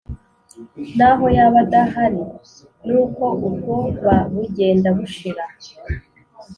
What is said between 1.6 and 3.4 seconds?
adahari n nuko